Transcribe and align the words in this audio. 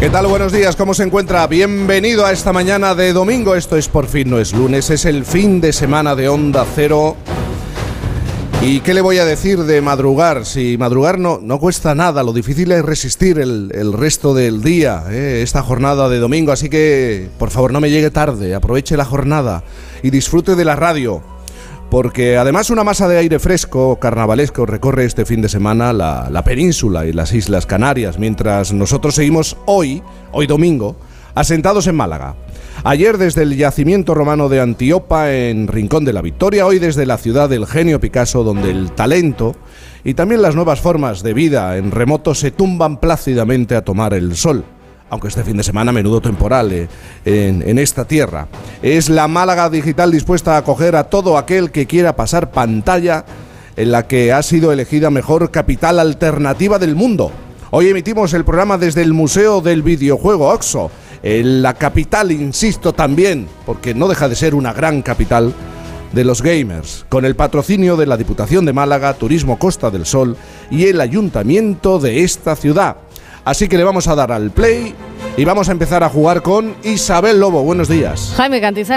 ¿Qué 0.00 0.08
tal? 0.08 0.26
Buenos 0.28 0.50
días, 0.50 0.76
¿cómo 0.76 0.94
se 0.94 1.02
encuentra? 1.02 1.46
Bienvenido 1.46 2.24
a 2.24 2.32
esta 2.32 2.54
mañana 2.54 2.94
de 2.94 3.12
domingo. 3.12 3.54
Esto 3.54 3.76
es 3.76 3.86
por 3.86 4.06
fin, 4.06 4.30
no 4.30 4.38
es 4.38 4.54
lunes, 4.54 4.88
es 4.88 5.04
el 5.04 5.26
fin 5.26 5.60
de 5.60 5.74
semana 5.74 6.16
de 6.16 6.26
Onda 6.30 6.64
Cero. 6.74 7.16
¿Y 8.62 8.80
qué 8.80 8.94
le 8.94 9.02
voy 9.02 9.18
a 9.18 9.26
decir 9.26 9.58
de 9.58 9.82
madrugar? 9.82 10.46
Si 10.46 10.78
madrugar 10.78 11.18
no, 11.18 11.38
no 11.42 11.58
cuesta 11.58 11.94
nada, 11.94 12.22
lo 12.22 12.32
difícil 12.32 12.72
es 12.72 12.82
resistir 12.82 13.38
el, 13.38 13.72
el 13.74 13.92
resto 13.92 14.32
del 14.32 14.62
día, 14.62 15.04
¿eh? 15.10 15.42
esta 15.42 15.62
jornada 15.62 16.08
de 16.08 16.18
domingo. 16.18 16.50
Así 16.50 16.70
que, 16.70 17.28
por 17.38 17.50
favor, 17.50 17.70
no 17.70 17.82
me 17.82 17.90
llegue 17.90 18.10
tarde, 18.10 18.54
aproveche 18.54 18.96
la 18.96 19.04
jornada 19.04 19.64
y 20.02 20.08
disfrute 20.08 20.56
de 20.56 20.64
la 20.64 20.76
radio 20.76 21.22
porque 21.90 22.36
además 22.36 22.70
una 22.70 22.84
masa 22.84 23.08
de 23.08 23.18
aire 23.18 23.40
fresco 23.40 23.98
carnavalesco 23.98 24.64
recorre 24.64 25.04
este 25.04 25.24
fin 25.24 25.42
de 25.42 25.48
semana 25.48 25.92
la, 25.92 26.44
península 26.44 27.04
y 27.04 27.12
las 27.12 27.34
Islas 27.34 27.66
Canarias, 27.66 28.18
mientras 28.18 28.72
nosotros 28.72 29.16
seguimos 29.16 29.56
hoy, 29.66 30.00
hoy 30.30 30.46
domingo, 30.46 30.96
asentados 31.34 31.88
en 31.88 31.96
Málaga. 31.96 32.36
Ayer 32.84 33.18
desde 33.18 33.42
el 33.42 33.56
yacimiento 33.56 34.14
romano 34.14 34.48
de 34.48 34.60
Antiopa 34.60 35.32
en 35.32 35.66
Rincón 35.66 36.04
de 36.04 36.12
la 36.12 36.22
Victoria, 36.22 36.64
hoy 36.64 36.78
desde 36.78 37.06
la 37.06 37.18
ciudad 37.18 37.48
del 37.48 37.66
genio 37.66 38.00
Picasso, 38.00 38.44
donde 38.44 38.70
el 38.70 38.92
talento 38.92 39.56
y 40.04 40.14
también 40.14 40.42
las 40.42 40.54
nuevas 40.54 40.80
formas 40.80 41.24
de 41.24 41.34
vida 41.34 41.76
en 41.76 41.90
remoto 41.90 42.36
se 42.36 42.52
tumban 42.52 42.98
plácidamente 42.98 43.74
a 43.74 43.84
tomar 43.84 44.14
el 44.14 44.36
sol 44.36 44.64
aunque 45.10 45.28
este 45.28 45.44
fin 45.44 45.56
de 45.56 45.62
semana 45.62 45.92
menudo 45.92 46.20
temporal 46.20 46.72
eh, 46.72 46.88
en, 47.24 47.78
esta 47.78 48.04
tierra. 48.06 48.46
Es 48.82 49.10
la 49.10 49.28
Málaga 49.28 49.68
Digital 49.68 50.10
dispuesta 50.10 50.54
a 50.54 50.58
acoger 50.58 50.96
a 50.96 51.04
todo 51.04 51.36
aquel 51.36 51.70
que 51.70 51.86
quiera 51.86 52.16
pasar 52.16 52.50
pantalla 52.50 53.26
en 53.76 53.92
la 53.92 54.06
que 54.06 54.32
ha 54.32 54.42
sido 54.42 54.72
elegida 54.72 55.10
mejor 55.10 55.50
capital 55.50 55.98
alternativa 55.98 56.78
del 56.78 56.94
mundo. 56.94 57.30
Hoy 57.72 57.88
emitimos 57.88 58.32
el 58.32 58.46
programa 58.46 58.78
desde 58.78 59.02
el 59.02 59.12
Museo 59.12 59.60
del 59.60 59.82
Videojuego 59.82 60.48
Oxo, 60.48 60.90
en 61.22 61.60
la 61.60 61.74
capital, 61.74 62.32
insisto 62.32 62.94
también, 62.94 63.48
porque 63.66 63.92
no 63.92 64.08
deja 64.08 64.30
de 64.30 64.34
ser 64.34 64.54
una 64.54 64.72
gran 64.72 65.02
capital 65.02 65.52
de 66.12 66.24
los 66.24 66.40
gamers, 66.40 67.04
con 67.10 67.26
el 67.26 67.36
patrocinio 67.36 67.98
de 67.98 68.06
la 68.06 68.16
Diputación 68.16 68.64
de 68.64 68.72
Málaga, 68.72 69.12
Turismo 69.12 69.58
Costa 69.58 69.90
del 69.90 70.06
Sol 70.06 70.38
y 70.70 70.86
el 70.86 71.02
Ayuntamiento 71.02 71.98
de 71.98 72.22
esta 72.22 72.56
ciudad. 72.56 72.96
Así 73.44 73.68
que 73.68 73.76
le 73.76 73.84
vamos 73.84 74.08
a 74.08 74.14
dar 74.14 74.32
al 74.32 74.50
play 74.50 74.94
y 75.40 75.44
vamos 75.46 75.70
a 75.70 75.72
empezar 75.72 76.04
a 76.04 76.10
jugar 76.10 76.42
con 76.42 76.74
Isabel 76.84 77.40
Lobo. 77.40 77.62
Buenos 77.62 77.88
días. 77.88 78.34
Jaime 78.36 78.60
Cantizano. 78.60 78.88